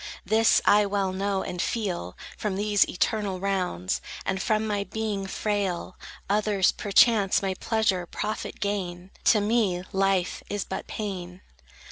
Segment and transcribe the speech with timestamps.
[0.25, 5.95] This I well know, and feel; From these eternal rounds, And from my being frail,
[6.27, 11.41] Others, perchance, may pleasure, profit gain; To me life is but pain.